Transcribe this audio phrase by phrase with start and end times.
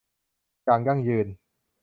[0.63, 1.27] อย่างยั่งยืน